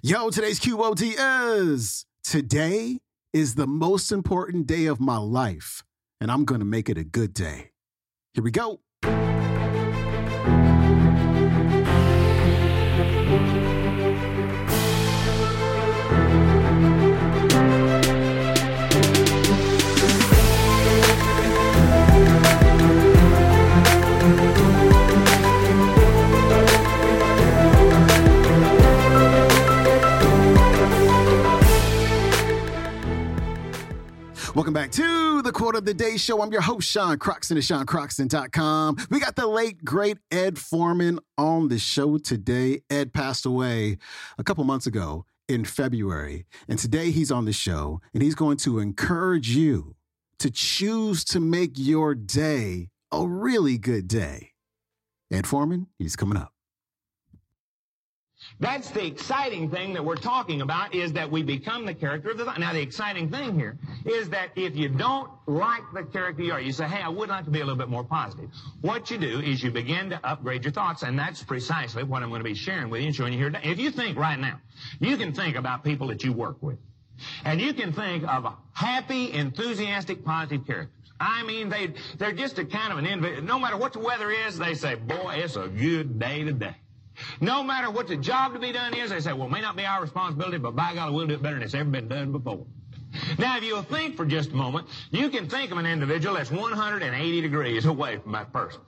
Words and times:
Yo, 0.00 0.30
today's 0.30 0.60
QOD 0.60 1.16
is 1.18 2.06
today 2.22 3.00
is 3.32 3.56
the 3.56 3.66
most 3.66 4.12
important 4.12 4.64
day 4.64 4.86
of 4.86 5.00
my 5.00 5.16
life, 5.16 5.82
and 6.20 6.30
I'm 6.30 6.44
going 6.44 6.60
to 6.60 6.64
make 6.64 6.88
it 6.88 6.96
a 6.96 7.02
good 7.02 7.34
day. 7.34 7.72
Here 8.32 8.44
we 8.44 8.52
go. 8.52 8.78
Welcome 34.54 34.72
back 34.72 34.90
to 34.92 35.42
the 35.42 35.52
Quote 35.52 35.74
of 35.74 35.84
the 35.84 35.92
Day 35.92 36.16
Show. 36.16 36.40
I'm 36.40 36.50
your 36.50 36.62
host, 36.62 36.88
Sean 36.88 37.18
Croxton 37.18 37.58
at 37.58 37.64
SeanCroxton.com. 37.64 38.96
We 39.10 39.20
got 39.20 39.36
the 39.36 39.46
late, 39.46 39.84
great 39.84 40.16
Ed 40.30 40.58
Foreman 40.58 41.18
on 41.36 41.68
the 41.68 41.78
show 41.78 42.16
today. 42.16 42.80
Ed 42.88 43.12
passed 43.12 43.44
away 43.44 43.98
a 44.38 44.44
couple 44.44 44.64
months 44.64 44.86
ago 44.86 45.26
in 45.48 45.66
February. 45.66 46.46
And 46.66 46.78
today 46.78 47.10
he's 47.10 47.30
on 47.30 47.44
the 47.44 47.52
show 47.52 48.00
and 48.14 48.22
he's 48.22 48.34
going 48.34 48.56
to 48.58 48.78
encourage 48.78 49.50
you 49.50 49.94
to 50.38 50.50
choose 50.50 51.24
to 51.24 51.40
make 51.40 51.72
your 51.74 52.14
day 52.14 52.88
a 53.12 53.28
really 53.28 53.76
good 53.76 54.08
day. 54.08 54.52
Ed 55.30 55.46
Foreman, 55.46 55.88
he's 55.98 56.16
coming 56.16 56.38
up. 56.38 56.52
That's 58.60 58.90
the 58.90 59.04
exciting 59.04 59.70
thing 59.70 59.92
that 59.94 60.04
we're 60.04 60.16
talking 60.16 60.62
about 60.62 60.94
is 60.94 61.12
that 61.12 61.30
we 61.30 61.42
become 61.42 61.86
the 61.86 61.94
character 61.94 62.30
of 62.30 62.38
the 62.38 62.44
Now, 62.58 62.72
the 62.72 62.80
exciting 62.80 63.30
thing 63.30 63.54
here 63.54 63.78
is 64.04 64.28
that 64.30 64.50
if 64.56 64.74
you 64.74 64.88
don't 64.88 65.30
like 65.46 65.82
the 65.94 66.02
character 66.02 66.42
you 66.42 66.52
are, 66.52 66.60
you 66.60 66.72
say, 66.72 66.86
hey, 66.86 67.00
I 67.00 67.08
would 67.08 67.28
like 67.28 67.44
to 67.44 67.50
be 67.50 67.60
a 67.60 67.64
little 67.64 67.78
bit 67.78 67.88
more 67.88 68.04
positive. 68.04 68.50
What 68.80 69.10
you 69.10 69.18
do 69.18 69.40
is 69.40 69.62
you 69.62 69.70
begin 69.70 70.10
to 70.10 70.20
upgrade 70.26 70.64
your 70.64 70.72
thoughts, 70.72 71.02
and 71.02 71.18
that's 71.18 71.42
precisely 71.42 72.02
what 72.02 72.22
I'm 72.22 72.30
going 72.30 72.40
to 72.40 72.44
be 72.44 72.54
sharing 72.54 72.90
with 72.90 73.00
you 73.00 73.06
and 73.06 73.16
showing 73.16 73.32
you 73.32 73.38
here 73.38 73.50
today. 73.50 73.70
If 73.70 73.78
you 73.78 73.90
think 73.90 74.18
right 74.18 74.38
now, 74.38 74.60
you 74.98 75.16
can 75.16 75.32
think 75.32 75.56
about 75.56 75.84
people 75.84 76.08
that 76.08 76.24
you 76.24 76.32
work 76.32 76.60
with, 76.60 76.78
and 77.44 77.60
you 77.60 77.72
can 77.74 77.92
think 77.92 78.26
of 78.26 78.52
happy, 78.72 79.32
enthusiastic, 79.32 80.24
positive 80.24 80.66
characters. 80.66 80.94
I 81.20 81.42
mean, 81.42 81.68
they, 81.68 81.94
they're 82.16 82.32
just 82.32 82.58
a 82.58 82.64
kind 82.64 82.92
of 82.92 82.98
an. 82.98 83.44
No 83.44 83.58
matter 83.58 83.76
what 83.76 83.92
the 83.92 83.98
weather 83.98 84.30
is, 84.30 84.58
they 84.58 84.74
say, 84.74 84.94
boy, 84.94 85.40
it's 85.42 85.56
a 85.56 85.68
good 85.68 86.18
day 86.18 86.44
today. 86.44 86.76
No 87.40 87.62
matter 87.62 87.90
what 87.90 88.08
the 88.08 88.16
job 88.16 88.52
to 88.54 88.58
be 88.58 88.72
done 88.72 88.94
is, 88.94 89.10
they 89.10 89.20
say, 89.20 89.32
well, 89.32 89.46
it 89.46 89.50
may 89.50 89.60
not 89.60 89.76
be 89.76 89.84
our 89.84 90.02
responsibility, 90.02 90.58
but 90.58 90.74
by 90.74 90.94
God, 90.94 91.12
we'll 91.12 91.26
do 91.26 91.34
it 91.34 91.42
better 91.42 91.56
than 91.56 91.64
it's 91.64 91.74
ever 91.74 91.88
been 91.88 92.08
done 92.08 92.32
before. 92.32 92.66
Now, 93.38 93.56
if 93.56 93.64
you'll 93.64 93.82
think 93.82 94.16
for 94.16 94.26
just 94.26 94.50
a 94.50 94.56
moment, 94.56 94.86
you 95.10 95.30
can 95.30 95.48
think 95.48 95.70
of 95.70 95.78
an 95.78 95.86
individual 95.86 96.34
that's 96.34 96.50
180 96.50 97.40
degrees 97.40 97.86
away 97.86 98.18
from 98.18 98.32
that 98.32 98.52
person. 98.52 98.80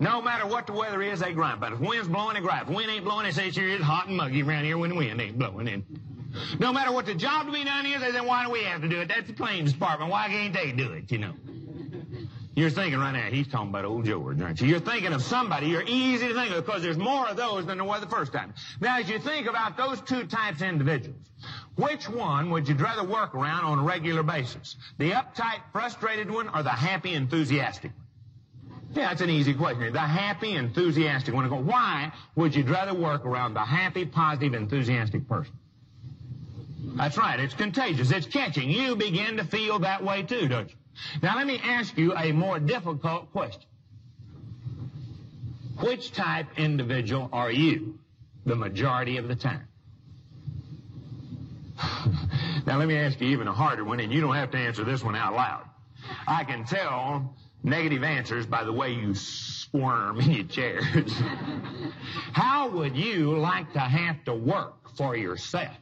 No 0.00 0.22
matter 0.22 0.46
what 0.46 0.66
the 0.66 0.72
weather 0.72 1.02
is, 1.02 1.20
they 1.20 1.32
grind. 1.32 1.60
But 1.60 1.72
if 1.72 1.80
wind's 1.80 2.08
blowing, 2.08 2.34
they 2.34 2.40
grind. 2.40 2.68
If 2.68 2.74
wind 2.74 2.90
ain't 2.90 3.04
blowing, 3.04 3.26
they 3.26 3.32
say, 3.32 3.50
sure, 3.50 3.68
it's 3.68 3.84
hot 3.84 4.08
and 4.08 4.16
muggy 4.16 4.42
around 4.42 4.64
here 4.64 4.78
when 4.78 4.90
the 4.90 4.96
wind 4.96 5.20
ain't 5.20 5.38
blowing 5.38 5.68
in. 5.68 5.84
No 6.58 6.72
matter 6.72 6.92
what 6.92 7.06
the 7.06 7.14
job 7.14 7.46
to 7.46 7.52
be 7.52 7.64
done 7.64 7.86
is, 7.86 8.00
they 8.00 8.12
say, 8.12 8.20
why 8.20 8.44
do 8.44 8.50
we 8.50 8.62
have 8.62 8.82
to 8.82 8.88
do 8.88 9.00
it? 9.00 9.08
That's 9.08 9.26
the 9.26 9.32
claims 9.34 9.72
department. 9.72 10.10
Why 10.10 10.28
can't 10.28 10.54
they 10.54 10.72
do 10.72 10.92
it, 10.92 11.10
you 11.10 11.18
know? 11.18 11.34
You're 12.58 12.70
thinking 12.70 12.98
right 12.98 13.12
now, 13.12 13.30
he's 13.30 13.46
talking 13.46 13.68
about 13.68 13.84
old 13.84 14.04
George, 14.04 14.42
aren't 14.42 14.60
you? 14.60 14.66
You're 14.66 14.80
thinking 14.80 15.12
of 15.12 15.22
somebody 15.22 15.68
you're 15.68 15.84
easy 15.86 16.26
to 16.26 16.34
think 16.34 16.52
of 16.52 16.66
because 16.66 16.82
there's 16.82 16.98
more 16.98 17.28
of 17.28 17.36
those 17.36 17.66
than 17.66 17.78
there 17.78 17.86
were 17.86 18.00
the 18.00 18.08
first 18.08 18.32
time. 18.32 18.52
Now, 18.80 18.98
as 18.98 19.08
you 19.08 19.20
think 19.20 19.46
about 19.46 19.76
those 19.76 20.00
two 20.00 20.24
types 20.24 20.60
of 20.60 20.66
individuals, 20.66 21.20
which 21.76 22.08
one 22.08 22.50
would 22.50 22.66
you 22.66 22.74
rather 22.74 23.04
work 23.04 23.36
around 23.36 23.64
on 23.64 23.78
a 23.78 23.82
regular 23.82 24.24
basis? 24.24 24.74
The 24.98 25.12
uptight, 25.12 25.60
frustrated 25.72 26.32
one 26.32 26.48
or 26.48 26.64
the 26.64 26.70
happy, 26.70 27.14
enthusiastic 27.14 27.92
one? 27.96 28.80
Yeah, 28.92 29.10
that's 29.10 29.20
an 29.20 29.30
easy 29.30 29.54
question. 29.54 29.92
The 29.92 30.00
happy, 30.00 30.54
enthusiastic 30.54 31.32
one. 31.34 31.48
Why 31.64 32.10
would 32.34 32.56
you 32.56 32.64
rather 32.64 32.92
work 32.92 33.24
around 33.24 33.54
the 33.54 33.60
happy, 33.60 34.04
positive, 34.04 34.54
enthusiastic 34.54 35.28
person? 35.28 35.54
That's 36.96 37.16
right. 37.16 37.38
It's 37.38 37.54
contagious. 37.54 38.10
It's 38.10 38.26
catching. 38.26 38.68
You 38.68 38.96
begin 38.96 39.36
to 39.36 39.44
feel 39.44 39.78
that 39.78 40.02
way 40.02 40.24
too, 40.24 40.48
don't 40.48 40.68
you? 40.68 40.74
Now 41.22 41.36
let 41.36 41.46
me 41.46 41.60
ask 41.62 41.96
you 41.96 42.14
a 42.14 42.32
more 42.32 42.58
difficult 42.58 43.32
question. 43.32 43.62
Which 45.80 46.12
type 46.12 46.46
individual 46.58 47.28
are 47.32 47.52
you 47.52 47.98
the 48.44 48.56
majority 48.56 49.16
of 49.16 49.28
the 49.28 49.36
time? 49.36 49.68
now 52.66 52.78
let 52.78 52.88
me 52.88 52.96
ask 52.96 53.20
you 53.20 53.28
even 53.28 53.46
a 53.46 53.52
harder 53.52 53.84
one, 53.84 54.00
and 54.00 54.12
you 54.12 54.20
don't 54.20 54.34
have 54.34 54.50
to 54.52 54.58
answer 54.58 54.84
this 54.84 55.04
one 55.04 55.14
out 55.14 55.34
loud. 55.34 55.64
I 56.26 56.44
can 56.44 56.64
tell 56.64 57.34
negative 57.62 58.02
answers 58.02 58.46
by 58.46 58.64
the 58.64 58.72
way 58.72 58.92
you 58.92 59.14
squirm 59.14 60.20
in 60.20 60.30
your 60.30 60.44
chairs. 60.44 60.84
How 62.32 62.70
would 62.70 62.96
you 62.96 63.36
like 63.38 63.72
to 63.74 63.80
have 63.80 64.24
to 64.24 64.34
work 64.34 64.96
for 64.96 65.16
yourself? 65.16 65.76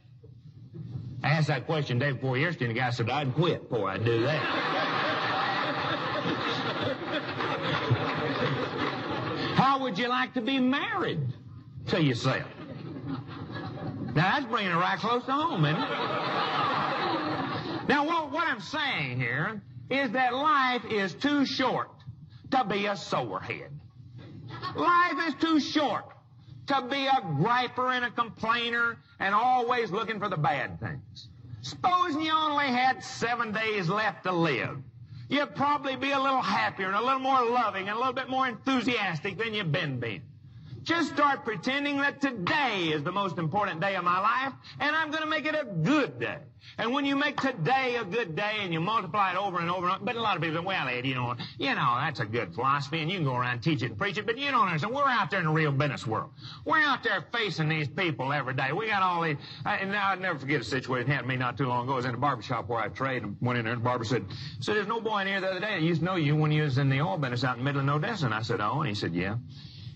I 1.22 1.30
asked 1.30 1.48
that 1.48 1.66
question 1.66 1.98
day 1.98 2.12
before 2.12 2.36
yesterday, 2.36 2.66
and 2.66 2.76
the 2.76 2.80
guy 2.80 2.90
said, 2.90 3.08
I'd 3.10 3.34
quit 3.34 3.68
before 3.68 3.88
I'd 3.88 4.04
do 4.04 4.22
that. 4.22 4.85
How 9.66 9.80
would 9.80 9.98
you 9.98 10.06
like 10.06 10.32
to 10.34 10.40
be 10.40 10.60
married 10.60 11.26
to 11.88 12.00
yourself? 12.00 12.46
Now, 14.14 14.14
that's 14.14 14.46
bringing 14.46 14.70
it 14.70 14.76
right 14.76 14.96
close 14.96 15.24
to 15.24 15.32
home, 15.32 15.64
isn't 15.64 15.82
it? 15.82 15.88
Now, 17.88 18.06
what, 18.06 18.30
what 18.30 18.46
I'm 18.46 18.60
saying 18.60 19.18
here 19.18 19.60
is 19.90 20.12
that 20.12 20.32
life 20.32 20.84
is 20.88 21.14
too 21.14 21.44
short 21.44 21.90
to 22.52 22.64
be 22.64 22.86
a 22.86 22.94
sorehead. 22.94 23.72
Life 24.76 25.14
is 25.26 25.34
too 25.40 25.58
short 25.58 26.04
to 26.68 26.82
be 26.88 27.04
a 27.08 27.20
griper 27.20 27.92
and 27.92 28.04
a 28.04 28.12
complainer 28.12 28.98
and 29.18 29.34
always 29.34 29.90
looking 29.90 30.20
for 30.20 30.28
the 30.28 30.36
bad 30.36 30.78
things. 30.78 31.28
Supposing 31.62 32.20
you 32.20 32.32
only 32.32 32.66
had 32.66 33.02
seven 33.02 33.50
days 33.50 33.88
left 33.88 34.22
to 34.26 34.32
live, 34.32 34.78
you'd 35.28 35.54
probably 35.54 35.96
be 35.96 36.12
a 36.12 36.20
little 36.20 36.42
happier 36.42 36.86
and 36.86 36.96
a 36.96 37.02
little 37.02 37.20
more 37.20 37.44
loving 37.44 37.88
and 37.88 37.96
a 37.96 37.98
little 37.98 38.12
bit 38.12 38.28
more 38.28 38.46
enthusiastic 38.46 39.38
than 39.38 39.54
you've 39.54 39.72
been 39.72 39.98
being. 40.00 40.22
Just 40.86 41.12
start 41.12 41.44
pretending 41.44 41.96
that 41.96 42.20
today 42.20 42.90
is 42.94 43.02
the 43.02 43.10
most 43.10 43.38
important 43.38 43.80
day 43.80 43.96
of 43.96 44.04
my 44.04 44.20
life, 44.20 44.52
and 44.78 44.94
I'm 44.94 45.10
going 45.10 45.24
to 45.24 45.28
make 45.28 45.44
it 45.44 45.56
a 45.56 45.64
good 45.64 46.20
day. 46.20 46.38
And 46.78 46.92
when 46.92 47.04
you 47.04 47.16
make 47.16 47.40
today 47.40 47.96
a 47.96 48.04
good 48.04 48.36
day 48.36 48.58
and 48.60 48.72
you 48.72 48.78
multiply 48.78 49.32
it 49.32 49.36
over 49.36 49.58
and 49.58 49.68
over, 49.68 49.96
but 50.00 50.14
a 50.14 50.20
lot 50.20 50.36
of 50.36 50.42
people 50.42 50.60
say, 50.60 50.64
well, 50.64 50.86
Ed, 50.86 51.04
you 51.04 51.16
know, 51.16 51.34
you 51.58 51.74
know, 51.74 51.96
that's 51.98 52.20
a 52.20 52.24
good 52.24 52.54
philosophy, 52.54 53.00
and 53.00 53.10
you 53.10 53.16
can 53.16 53.24
go 53.24 53.34
around 53.34 53.62
teach 53.62 53.82
it 53.82 53.86
and 53.86 53.98
preach 53.98 54.16
it, 54.16 54.26
but 54.26 54.38
you 54.38 54.48
don't 54.52 54.64
understand. 54.64 54.94
We're 54.94 55.08
out 55.08 55.28
there 55.28 55.40
in 55.40 55.46
the 55.46 55.52
real 55.52 55.72
business 55.72 56.06
world. 56.06 56.30
We're 56.64 56.78
out 56.78 57.02
there 57.02 57.24
facing 57.32 57.68
these 57.68 57.88
people 57.88 58.32
every 58.32 58.54
day. 58.54 58.70
We 58.72 58.86
got 58.86 59.02
all 59.02 59.22
these, 59.22 59.38
I, 59.64 59.78
and 59.78 59.90
now 59.90 60.10
I'll 60.10 60.20
never 60.20 60.38
forget 60.38 60.60
a 60.60 60.64
situation 60.64 61.10
happened 61.10 61.30
to 61.30 61.34
me 61.34 61.40
not 61.40 61.58
too 61.58 61.66
long 61.66 61.86
ago. 61.86 61.94
I 61.94 61.96
was 61.96 62.04
in 62.04 62.14
a 62.14 62.18
barber 62.18 62.42
shop 62.42 62.68
where 62.68 62.78
I 62.78 62.86
trade, 62.90 63.24
and 63.24 63.36
went 63.40 63.58
in 63.58 63.64
there, 63.64 63.72
and 63.74 63.82
the 63.82 63.84
barber 63.84 64.04
said, 64.04 64.24
so 64.60 64.72
there's 64.72 64.86
no 64.86 65.00
boy 65.00 65.22
in 65.22 65.26
here 65.26 65.40
the 65.40 65.48
other 65.48 65.60
day 65.60 65.74
that 65.74 65.82
used 65.82 65.98
to 65.98 66.04
know 66.04 66.14
you 66.14 66.36
when 66.36 66.52
you 66.52 66.62
was 66.62 66.78
in 66.78 66.90
the 66.90 67.00
oil 67.00 67.18
business 67.18 67.42
out 67.42 67.58
in 67.58 67.64
the 67.64 67.72
middle 67.72 67.80
of 67.80 68.04
Odessa. 68.04 68.26
And 68.26 68.34
I 68.34 68.42
said, 68.42 68.60
oh, 68.60 68.78
and 68.82 68.88
he 68.88 68.94
said, 68.94 69.16
yeah. 69.16 69.34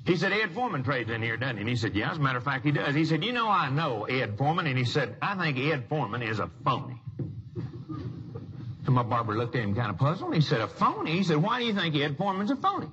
He 0.07 0.17
said, 0.17 0.33
Ed 0.33 0.53
Foreman 0.53 0.83
trades 0.83 1.11
in 1.11 1.23
here, 1.23 1.37
doesn't 1.37 1.57
he? 1.57 1.61
And 1.61 1.69
he 1.69 1.77
said, 1.77 1.95
yeah, 1.95 2.11
as 2.11 2.17
a 2.17 2.21
matter 2.21 2.39
of 2.39 2.45
fact, 2.45 2.65
he 2.65 2.73
does. 2.73 2.95
He 2.95 3.05
said, 3.05 3.23
you 3.23 3.33
know, 3.33 3.49
I 3.49 3.71
know 3.71 4.05
Ed 4.05 4.39
Foreman. 4.39 4.67
And 4.67 4.79
he 4.79 4.85
said, 4.85 5.17
I 5.21 5.35
think 5.37 5.59
Ed 5.59 5.89
Foreman 5.89 6.23
is 6.23 6.39
a 6.39 6.51
phony. 6.65 7.01
And 7.19 8.95
my 8.95 9.03
barber 9.03 9.37
looked 9.37 9.55
at 9.55 9.63
him 9.63 9.75
kind 9.75 9.91
of 9.91 9.99
puzzled. 9.99 10.35
He 10.35 10.41
said, 10.41 10.63
a 10.63 10.69
phony? 10.69 11.13
He 11.13 11.23
said, 11.23 11.37
why 11.37 11.61
do 11.61 11.67
you 11.67 11.75
think 11.75 11.95
Ed 11.95 12.17
Foreman's 12.17 12.51
a 12.51 12.57
phony? 12.57 12.89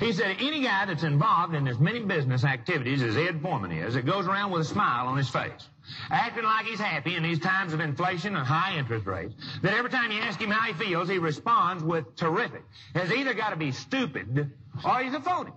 He 0.00 0.12
said, 0.12 0.36
any 0.40 0.62
guy 0.62 0.86
that's 0.86 1.02
involved 1.02 1.54
in 1.54 1.68
as 1.68 1.78
many 1.78 2.00
business 2.00 2.44
activities 2.44 3.02
as 3.02 3.16
Ed 3.16 3.42
Foreman 3.42 3.72
is, 3.72 3.92
that 3.94 4.06
goes 4.06 4.26
around 4.26 4.50
with 4.50 4.62
a 4.62 4.64
smile 4.64 5.06
on 5.08 5.18
his 5.18 5.28
face, 5.28 5.68
acting 6.10 6.44
like 6.44 6.64
he's 6.64 6.80
happy 6.80 7.14
in 7.14 7.22
these 7.22 7.40
times 7.40 7.74
of 7.74 7.80
inflation 7.80 8.36
and 8.36 8.46
high 8.46 8.78
interest 8.78 9.04
rates, 9.04 9.34
that 9.60 9.74
every 9.74 9.90
time 9.90 10.12
you 10.12 10.20
ask 10.20 10.40
him 10.40 10.50
how 10.50 10.72
he 10.72 10.72
feels, 10.72 11.10
he 11.10 11.18
responds 11.18 11.82
with 11.82 12.16
terrific, 12.16 12.62
has 12.94 13.12
either 13.12 13.34
got 13.34 13.50
to 13.50 13.56
be 13.56 13.72
stupid 13.72 14.50
or 14.82 14.98
he's 15.00 15.12
a 15.12 15.20
phony. 15.20 15.52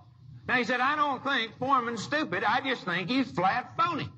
Now 0.49 0.55
he 0.55 0.63
said, 0.63 0.79
I 0.79 0.95
don't 0.95 1.23
think 1.23 1.55
Foreman's 1.59 2.01
stupid. 2.01 2.43
I 2.43 2.59
just 2.61 2.83
think 2.83 3.07
he's 3.07 3.29
flat 3.29 3.77
phony. 3.77 4.09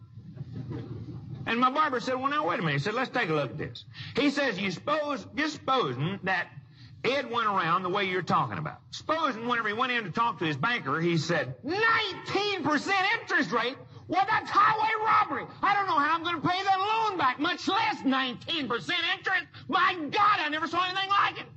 And 1.46 1.60
my 1.60 1.70
barber 1.70 2.00
said, 2.00 2.16
well, 2.16 2.30
now 2.30 2.48
wait 2.48 2.60
a 2.60 2.62
minute. 2.62 2.76
He 2.76 2.80
said, 2.80 2.94
let's 2.94 3.10
take 3.10 3.28
a 3.28 3.34
look 3.34 3.50
at 3.50 3.58
this. 3.58 3.84
He 4.16 4.30
says, 4.30 4.58
you 4.58 4.72
suppose, 4.72 5.28
just 5.36 5.56
supposing 5.56 6.22
that 6.24 6.48
Ed 7.04 7.30
went 7.30 7.48
around 7.48 7.84
the 7.84 7.90
way 7.90 8.06
you're 8.06 8.22
talking 8.22 8.60
about. 8.60 8.80
Supposing 8.92 9.46
whenever 9.46 9.68
he 9.68 9.74
went 9.74 9.92
in 9.92 10.06
to 10.06 10.10
talk 10.10 10.40
to 10.40 10.46
his 10.46 10.56
banker, 10.56 11.02
he 11.02 11.18
said, 11.18 11.54
19% 11.66 12.94
interest 13.20 13.52
rate? 13.52 13.76
Well, 14.08 14.26
that's 14.30 14.50
highway 14.50 15.06
robbery. 15.06 15.46
I 15.62 15.74
don't 15.76 15.88
know 15.88 16.00
how 16.00 16.16
I'm 16.16 16.24
going 16.24 16.42
to 16.42 16.48
pay 16.48 16.64
that 16.64 16.80
loan 16.80 17.18
back, 17.18 17.40
much 17.42 17.68
less 17.68 17.98
19% 18.04 18.48
interest. 18.70 19.48
My 19.68 19.98
God, 20.00 20.40
I 20.40 20.48
never 20.48 20.68
saw 20.68 20.86
anything 20.86 21.10
like 21.10 21.40
it. 21.42 21.48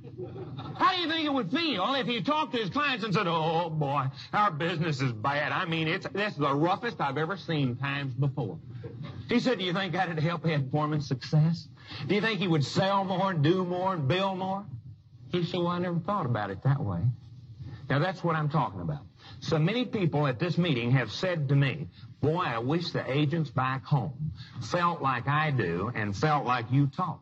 How 0.77 0.93
do 0.93 1.01
you 1.01 1.09
think 1.09 1.25
it 1.25 1.33
would 1.33 1.51
feel 1.51 1.93
if 1.95 2.07
he 2.07 2.21
talked 2.21 2.53
to 2.53 2.59
his 2.59 2.69
clients 2.69 3.05
and 3.05 3.13
said, 3.13 3.27
oh, 3.27 3.69
boy, 3.69 4.05
our 4.33 4.51
business 4.51 5.01
is 5.01 5.11
bad. 5.13 5.51
I 5.51 5.65
mean, 5.65 5.87
it's, 5.87 6.05
it's 6.13 6.35
the 6.35 6.53
roughest 6.53 6.99
I've 6.99 7.17
ever 7.17 7.37
seen 7.37 7.77
times 7.77 8.13
before. 8.13 8.57
He 9.29 9.39
said, 9.39 9.59
Do 9.59 9.65
you 9.65 9.73
think 9.73 9.93
that'd 9.93 10.19
help 10.19 10.45
Ed 10.45 10.69
Foreman's 10.71 11.07
success? 11.07 11.67
Do 12.07 12.15
you 12.15 12.21
think 12.21 12.39
he 12.39 12.47
would 12.47 12.63
sell 12.63 13.03
more 13.03 13.31
and 13.31 13.43
do 13.43 13.65
more 13.65 13.93
and 13.93 14.07
build 14.07 14.37
more? 14.37 14.65
He 15.31 15.43
said, 15.43 15.59
Well, 15.59 15.67
I 15.67 15.79
never 15.79 15.99
thought 15.99 16.25
about 16.25 16.51
it 16.51 16.63
that 16.63 16.79
way. 16.79 17.01
Now, 17.89 17.99
that's 17.99 18.23
what 18.23 18.35
I'm 18.35 18.49
talking 18.49 18.81
about. 18.81 19.03
So 19.39 19.59
many 19.59 19.85
people 19.85 20.27
at 20.27 20.39
this 20.39 20.57
meeting 20.57 20.91
have 20.91 21.11
said 21.11 21.49
to 21.49 21.55
me, 21.55 21.87
Boy, 22.21 22.41
I 22.41 22.59
wish 22.59 22.91
the 22.91 23.09
agents 23.09 23.49
back 23.49 23.83
home 23.85 24.31
felt 24.61 25.01
like 25.01 25.27
I 25.27 25.51
do 25.51 25.91
and 25.93 26.15
felt 26.15 26.45
like 26.45 26.71
you 26.71 26.87
talk. 26.87 27.21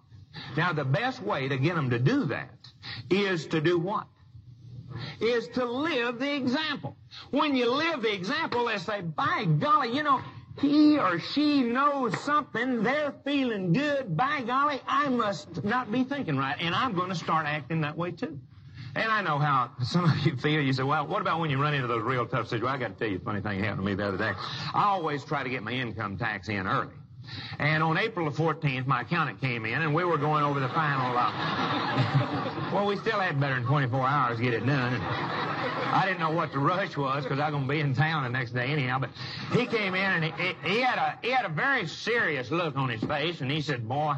Now, 0.58 0.74
the 0.74 0.86
best 0.86 1.22
way 1.22 1.48
to 1.48 1.58
get 1.58 1.76
them 1.76 1.90
to 1.92 2.00
do 2.00 2.26
that 2.26 2.50
is 3.10 3.48
to 3.48 3.62
do 3.62 3.78
what? 3.78 4.08
Is 5.20 5.48
to 5.50 5.66
live 5.66 6.20
the 6.20 6.34
example. 6.36 6.96
When 7.32 7.56
you 7.56 7.72
live 7.72 8.02
the 8.02 8.14
example, 8.14 8.66
they 8.66 8.78
say, 8.78 9.02
by 9.02 9.46
golly, 9.46 9.96
you 9.96 10.04
know, 10.04 10.22
he 10.60 11.00
or 11.00 11.20
she 11.20 11.64
knows 11.64 12.20
something, 12.22 12.84
they're 12.84 13.14
feeling 13.26 13.74
good, 13.74 14.16
by 14.16 14.44
golly, 14.44 14.80
I 14.88 15.10
must 15.10 15.64
not 15.64 15.92
be 15.92 16.04
thinking 16.04 16.38
right, 16.38 16.56
and 16.60 16.76
I'm 16.76 16.94
going 16.94 17.10
to 17.10 17.16
start 17.16 17.48
acting 17.48 17.82
that 17.82 17.98
way 17.98 18.12
too. 18.12 18.40
And 18.96 19.12
I 19.12 19.24
know 19.24 19.40
how 19.40 19.72
some 19.82 20.06
of 20.06 20.16
you 20.20 20.38
feel. 20.38 20.62
You 20.62 20.72
say, 20.72 20.84
well, 20.84 21.08
what 21.08 21.22
about 21.22 21.40
when 21.40 21.50
you 21.50 21.60
run 21.60 21.74
into 21.74 21.88
those 21.88 22.04
real 22.04 22.28
tough 22.28 22.46
situations? 22.46 22.64
Well, 22.64 22.74
I 22.76 22.78
got 22.78 22.88
to 22.90 22.94
tell 22.94 23.08
you 23.08 23.18
a 23.18 23.20
funny 23.20 23.42
thing 23.42 23.64
happened 23.64 23.80
to 23.80 23.86
me 23.86 23.96
the 23.96 24.08
other 24.08 24.18
day. 24.18 24.34
I 24.74 24.84
always 24.84 25.24
try 25.24 25.42
to 25.42 25.50
get 25.50 25.64
my 25.64 25.72
income 25.72 26.18
tax 26.18 26.48
in 26.48 26.68
early. 26.68 26.94
And 27.60 27.84
on 27.84 27.98
April 27.98 28.30
the 28.30 28.36
14th, 28.36 28.86
my 28.86 29.02
accountant 29.02 29.42
came 29.42 29.66
in, 29.66 29.82
and 29.82 29.94
we 29.94 30.04
were 30.04 30.18
going 30.18 30.44
over 30.44 30.60
the 30.60 30.70
final. 30.70 31.18
Uh, 31.18 32.72
well, 32.74 32.86
we 32.86 32.98
still 32.98 33.20
had 33.20 33.40
better 33.40 33.56
than 33.56 33.66
24 33.66 34.08
hours 34.08 34.38
to 34.38 34.44
get 34.44 34.54
it 34.54 34.66
done. 34.66 34.94
And 34.94 35.04
I 35.04 36.04
didn't 36.06 36.20
know 36.20 36.32
what 36.32 36.52
the 36.52 36.60
rush 36.60 36.98
was 36.98 37.24
because 37.24 37.40
I 37.40 37.50
was 37.50 37.54
going 37.54 37.68
to 37.68 37.70
be 37.70 37.80
in 37.80 37.94
town 37.94 38.24
the 38.24 38.30
next 38.30 38.52
day 38.52 38.68
anyhow. 38.68 39.00
But 39.00 39.12
he 39.52 39.66
came 39.66 39.96
in, 39.96 40.24
and 40.24 40.24
he, 40.24 40.54
he 40.64 40.80
had 40.80 40.98
a 40.98 41.20
he 41.22 41.32
had 41.32 41.46
a 41.46 41.50
very 41.50 41.88
serious 41.88 42.52
look 42.52 42.76
on 42.76 42.90
his 42.90 43.04
face, 43.04 43.42
and 43.42 43.52
he 43.52 43.62
said, 43.62 43.88
"Boy," 43.88 44.16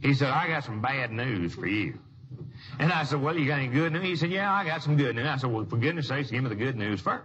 he 0.00 0.14
said, 0.14 0.30
"I 0.30 0.48
got 0.48 0.64
some 0.64 0.80
bad 0.80 1.12
news 1.12 1.54
for 1.54 1.66
you." 1.66 1.98
And 2.78 2.92
I 2.92 3.04
said, 3.04 3.20
well, 3.20 3.36
you 3.36 3.46
got 3.46 3.58
any 3.58 3.68
good 3.68 3.92
news? 3.92 4.02
He 4.02 4.16
said, 4.16 4.30
yeah, 4.30 4.52
I 4.52 4.64
got 4.64 4.82
some 4.82 4.96
good 4.96 5.16
news. 5.16 5.26
I 5.26 5.36
said, 5.36 5.50
well, 5.50 5.64
for 5.64 5.76
goodness 5.76 6.08
sakes, 6.08 6.30
give 6.30 6.42
me 6.42 6.48
the 6.48 6.54
good 6.54 6.76
news 6.76 7.00
first. 7.00 7.24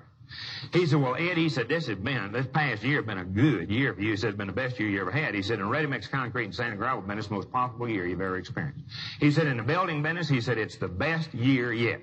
He 0.73 0.85
said, 0.85 1.01
well, 1.01 1.15
Ed, 1.15 1.37
he 1.37 1.49
said, 1.49 1.67
this 1.67 1.87
has 1.87 1.97
been, 1.97 2.31
this 2.31 2.47
past 2.47 2.83
year 2.83 2.97
has 2.97 3.05
been 3.05 3.17
a 3.17 3.25
good 3.25 3.69
year 3.69 3.93
for 3.93 4.01
you. 4.01 4.11
He 4.11 4.17
said, 4.17 4.29
it's 4.29 4.37
been 4.37 4.47
the 4.47 4.53
best 4.53 4.79
year 4.79 4.89
you 4.89 5.01
ever 5.01 5.11
had. 5.11 5.35
He 5.35 5.41
said, 5.41 5.59
in 5.59 5.69
ready-mix 5.69 6.07
concrete 6.07 6.45
and 6.45 6.55
sand 6.55 6.71
and 6.71 6.79
gravel 6.79 7.01
business, 7.01 7.29
most 7.29 7.51
profitable 7.51 7.89
year 7.89 8.05
you've 8.07 8.21
ever 8.21 8.37
experienced. 8.37 8.85
He 9.19 9.31
said, 9.31 9.47
in 9.47 9.57
the 9.57 9.63
building 9.63 10.01
business, 10.03 10.27
he 10.27 10.41
said, 10.41 10.57
it's 10.57 10.77
the 10.77 10.87
best 10.87 11.33
year 11.33 11.73
yet. 11.73 12.01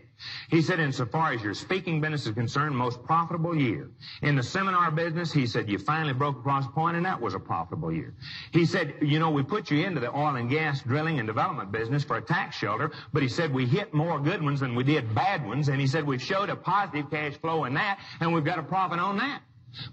He 0.51 0.63
said, 0.63 0.81
insofar 0.81 1.33
as 1.33 1.43
your 1.43 1.55
speaking 1.55 2.01
business 2.01 2.27
is 2.27 2.35
concerned, 2.35 2.77
most 2.77 3.03
profitable 3.05 3.57
year. 3.57 3.91
In 4.23 4.37
the 4.37 4.43
seminar 4.43 4.91
business, 4.91 5.33
he 5.33 5.47
said, 5.47 5.69
you 5.69 5.79
finally 5.79 6.13
broke 6.13 6.39
across 6.39 6.67
point, 6.69 6.97
and 6.97 7.07
that 7.07 7.21
was 7.21 7.35
a 7.35 7.39
profitable 7.39 7.93
year. 7.93 8.15
He 8.53 8.67
said, 8.67 8.95
you 9.03 9.19
know, 9.19 9.31
we 9.31 9.43
put 9.43 9.71
you 9.71 9.85
into 9.85 10.01
the 10.01 10.11
oil 10.11 10.37
and 10.37 10.51
gas 10.51 10.83
drilling 10.83 11.19
and 11.19 11.27
development 11.27 11.73
business 11.73 12.05
for 12.05 12.17
a 12.17 12.23
tax 12.23 12.57
shelter, 12.57 12.91
but 13.13 13.23
he 13.23 13.29
said, 13.29 13.53
we 13.53 13.67
hit 13.67 13.95
more 13.95 14.21
good 14.21 14.43
ones 14.43 14.61
than 14.61 14.75
we 14.75 14.85
did 14.85 15.15
bad 15.15 15.47
ones, 15.47 15.69
and 15.69 15.81
he 15.81 15.87
said, 15.87 16.07
we've 16.07 16.23
showed 16.23 16.51
a 16.51 16.57
positive 16.57 17.11
cash 17.11 17.35
flow 17.37 17.65
in 17.65 17.75
that, 17.75 17.99
and 18.21 18.33
we've 18.33 18.45
got 18.45 18.59
a 18.59 18.63
profit 18.63 18.99
on 18.99 19.17
that. 19.19 19.43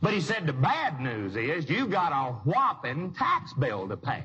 But 0.02 0.14
he 0.14 0.22
said, 0.22 0.46
the 0.46 0.54
bad 0.54 1.00
news 1.00 1.36
is 1.36 1.70
you've 1.70 1.90
got 1.90 2.12
a 2.12 2.34
whopping 2.50 3.14
tax 3.14 3.54
bill 3.54 3.88
to 3.88 3.98
pay. 3.98 4.24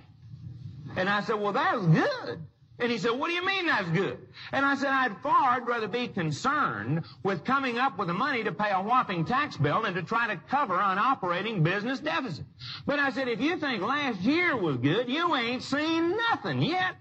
And 0.97 1.09
I 1.09 1.23
said, 1.23 1.35
well, 1.35 1.53
that's 1.53 1.87
good. 1.87 2.41
And 2.81 2.91
he 2.91 2.99
said, 2.99 3.12
what 3.12 3.29
do 3.29 3.35
you 3.35 3.47
mean 3.47 3.67
that's 3.67 3.88
good? 3.91 4.19
And 4.50 4.67
I 4.67 4.75
said, 4.75 4.88
I'd 4.88 5.17
far 5.23 5.65
rather 5.65 5.87
be 5.87 6.09
concerned 6.09 7.05
with 7.23 7.44
coming 7.44 7.79
up 7.79 7.99
with 7.99 8.09
the 8.09 8.15
money 8.15 8.43
to 8.43 8.50
pay 8.50 8.71
a 8.71 8.82
whopping 8.82 9.25
tax 9.25 9.56
bill 9.56 9.82
than 9.82 9.94
to 9.94 10.03
try 10.03 10.26
to 10.26 10.41
cover 10.49 10.75
an 10.75 10.99
operating 10.99 11.62
business 11.62 12.00
deficit. 12.00 12.44
But 12.85 12.99
I 12.99 13.11
said, 13.11 13.29
if 13.29 13.41
you 13.41 13.59
think 13.59 13.81
last 13.82 14.21
year 14.21 14.56
was 14.56 14.76
good, 14.79 15.09
you 15.09 15.37
ain't 15.37 15.62
seen 15.62 16.17
nothing 16.31 16.62
yet. 16.62 16.97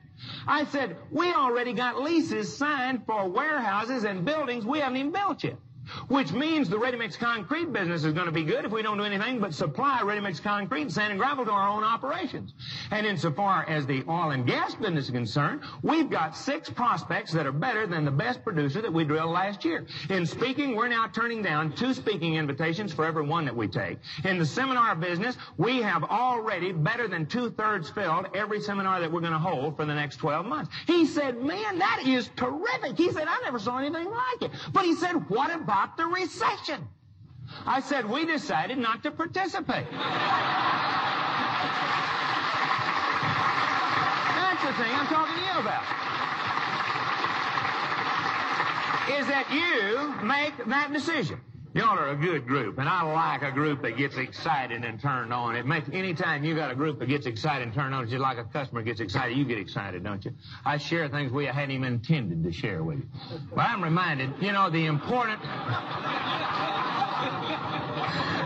I 0.48 0.66
said, 0.66 0.96
we 1.12 1.34
already 1.34 1.74
got 1.74 2.02
leases 2.02 2.56
signed 2.56 3.06
for 3.08 3.28
warehouses 3.28 4.04
and 4.04 4.24
buildings 4.24 4.66
we 4.66 4.80
haven't 4.80 4.98
even 4.98 5.12
built 5.12 5.44
yet. 5.44 5.58
Which 6.08 6.32
means 6.32 6.70
the 6.70 6.78
ready-mix 6.78 7.18
concrete 7.18 7.72
business 7.72 8.04
is 8.04 8.14
going 8.14 8.26
to 8.26 8.32
be 8.32 8.44
good 8.44 8.66
if 8.66 8.72
we 8.72 8.82
don't 8.82 8.98
do 8.98 9.04
anything 9.04 9.40
but 9.40 9.54
supply 9.54 10.02
ready-mix 10.02 10.40
concrete 10.40 10.82
and 10.84 10.94
sand 10.94 11.12
and 11.12 11.20
gravel 11.20 11.46
to 11.46 11.52
our 11.52 11.70
own 11.70 11.84
operations. 11.84 12.54
And 12.92 13.06
insofar 13.06 13.66
as 13.68 13.86
the 13.86 14.04
oil 14.08 14.32
and 14.32 14.46
gas 14.46 14.76
business 14.76 15.06
is 15.06 15.12
concerned, 15.12 15.62
we've 15.82 16.10
got 16.10 16.36
six 16.38 16.70
prospects 16.70 17.32
that 17.34 17.46
are 17.46 17.52
better 17.52 17.88
than 17.88 18.06
the 18.06 18.12
best 18.12 18.44
producer 18.44 18.82
that 18.82 18.92
we 18.92 19.04
drilled 19.04 19.32
last 19.32 19.66
year. 19.66 19.86
In 20.10 20.26
speaking, 20.26 20.76
we're 20.76 20.88
now 20.88 21.08
turning 21.08 21.42
down 21.42 21.74
two 21.74 21.94
speaking 21.94 22.36
invitations 22.36 22.94
for 22.94 23.06
every 23.06 23.24
one 23.24 23.46
that 23.46 23.56
we 23.56 23.68
take. 23.68 23.98
In 24.24 24.38
the 24.38 24.46
seminar 24.46 24.96
business, 24.96 25.38
we 25.58 25.82
have 25.82 26.04
already 26.04 26.72
better 26.72 27.08
than 27.08 27.26
two-thirds 27.26 27.90
filled 27.90 28.28
every 28.34 28.62
seminar 28.62 29.00
that 29.00 29.12
we're 29.12 29.22
going 29.22 29.34
to 29.34 29.40
hold 29.40 29.76
for 29.76 29.86
the 29.86 29.94
next 29.94 30.18
12 30.18 30.46
months. 30.46 30.72
He 30.88 31.06
said, 31.06 31.42
man, 31.42 31.80
that 31.80 32.04
is 32.06 32.30
terrific. 32.36 32.98
He 32.98 33.12
said, 33.12 33.28
I 33.28 33.40
never 33.44 33.60
saw 33.60 33.80
anything 33.80 34.10
like 34.10 34.42
it. 34.42 34.52
But 34.72 34.86
he 34.86 34.96
said, 34.96 35.30
what 35.30 35.54
about 35.54 35.83
about 35.84 35.98
the 35.98 36.06
recession. 36.06 36.88
I 37.66 37.82
said, 37.82 38.10
we 38.10 38.26
decided 38.26 38.78
not 38.78 39.04
to 39.04 39.12
participate. 39.12 39.86
That's 44.32 44.64
the 44.64 44.74
thing 44.82 44.92
I'm 44.94 45.08
talking 45.08 45.36
to 45.36 45.42
you 45.42 45.60
about. 45.60 45.84
Is 49.20 49.28
that 49.28 49.52
you 49.52 50.26
make 50.26 50.56
that 50.68 50.94
decision. 50.94 51.40
Y'all 51.76 51.98
are 51.98 52.10
a 52.10 52.16
good 52.16 52.46
group, 52.46 52.78
and 52.78 52.88
I 52.88 53.02
like 53.02 53.42
a 53.42 53.52
group 53.52 53.82
that 53.82 53.98
gets 53.98 54.16
excited 54.18 54.84
and 54.84 55.02
turned 55.02 55.34
on. 55.34 55.56
It 55.56 55.66
makes 55.66 55.90
anytime 55.92 56.44
you 56.44 56.54
got 56.54 56.70
a 56.70 56.76
group 56.76 57.00
that 57.00 57.08
gets 57.08 57.26
excited 57.26 57.64
and 57.64 57.74
turned 57.74 57.96
on, 57.96 58.04
it's 58.04 58.12
just 58.12 58.22
like 58.22 58.38
a 58.38 58.44
customer 58.44 58.84
gets 58.84 59.00
excited, 59.00 59.36
you 59.36 59.44
get 59.44 59.58
excited, 59.58 60.04
don't 60.04 60.24
you? 60.24 60.34
I 60.64 60.78
share 60.78 61.10
things 61.10 61.32
we 61.32 61.46
hadn't 61.46 61.72
even 61.72 61.94
intended 61.94 62.44
to 62.44 62.52
share 62.52 62.84
with 62.84 63.00
you. 63.00 63.08
But 63.56 63.62
I'm 63.62 63.84
reminded, 63.84 64.36
you 64.40 64.52
know, 64.52 64.70
the 64.70 64.86
important 64.86 65.42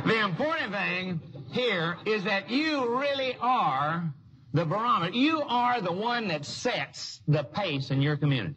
the 0.05 0.23
important 0.23 0.71
thing 0.71 1.19
here 1.51 1.97
is 2.05 2.23
that 2.23 2.49
you 2.49 2.97
really 2.97 3.35
are 3.41 4.09
the 4.53 4.63
barometer. 4.63 5.13
You 5.13 5.41
are 5.41 5.81
the 5.81 5.91
one 5.91 6.29
that 6.29 6.45
sets 6.45 7.19
the 7.27 7.43
pace 7.43 7.91
in 7.91 8.01
your 8.01 8.15
community. 8.15 8.55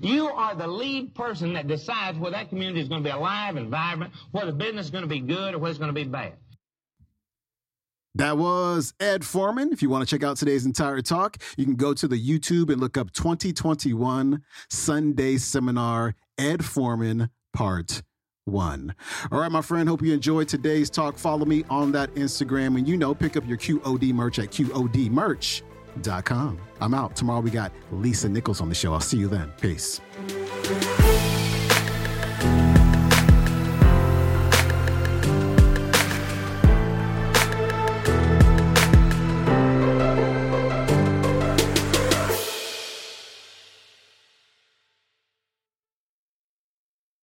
You 0.00 0.28
are 0.28 0.54
the 0.54 0.66
lead 0.66 1.14
person 1.14 1.52
that 1.54 1.66
decides 1.66 2.18
whether 2.18 2.36
that 2.36 2.48
community 2.48 2.80
is 2.80 2.88
going 2.88 3.02
to 3.02 3.08
be 3.08 3.12
alive 3.12 3.56
and 3.56 3.68
vibrant, 3.68 4.12
whether 4.30 4.52
business 4.52 4.86
is 4.86 4.90
going 4.90 5.02
to 5.02 5.08
be 5.08 5.20
good 5.20 5.54
or 5.54 5.58
whether 5.58 5.70
it's 5.70 5.78
going 5.78 5.94
to 5.94 6.04
be 6.04 6.04
bad. 6.04 6.34
That 8.14 8.38
was 8.38 8.94
Ed 8.98 9.24
Foreman. 9.24 9.72
If 9.72 9.80
you 9.82 9.90
want 9.90 10.08
to 10.08 10.16
check 10.16 10.24
out 10.24 10.36
today's 10.36 10.66
entire 10.66 11.00
talk, 11.00 11.36
you 11.56 11.64
can 11.64 11.76
go 11.76 11.94
to 11.94 12.08
the 12.08 12.16
YouTube 12.16 12.70
and 12.70 12.80
look 12.80 12.96
up 12.96 13.12
2021 13.12 14.42
Sunday 14.70 15.36
Seminar 15.36 16.14
Ed 16.36 16.64
Foreman 16.64 17.30
Part 17.52 18.02
1. 18.46 18.94
All 19.30 19.40
right, 19.40 19.52
my 19.52 19.62
friend, 19.62 19.88
hope 19.88 20.02
you 20.02 20.12
enjoyed 20.12 20.48
today's 20.48 20.90
talk. 20.90 21.16
Follow 21.16 21.44
me 21.44 21.64
on 21.70 21.92
that 21.92 22.12
Instagram 22.14 22.76
and 22.76 22.88
you 22.88 22.96
know, 22.96 23.14
pick 23.14 23.36
up 23.36 23.46
your 23.46 23.58
QOD 23.58 24.12
merch 24.12 24.38
at 24.40 24.48
I'm 26.80 26.94
out. 26.94 27.16
Tomorrow 27.16 27.40
we 27.40 27.50
got 27.50 27.72
Lisa 27.92 28.28
Nichols 28.28 28.60
on 28.60 28.68
the 28.68 28.74
show. 28.74 28.92
I'll 28.92 29.00
see 29.00 29.18
you 29.18 29.28
then. 29.28 29.52
Peace. 29.60 30.00